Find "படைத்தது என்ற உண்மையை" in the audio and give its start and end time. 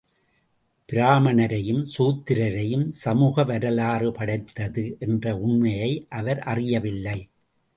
4.11-6.05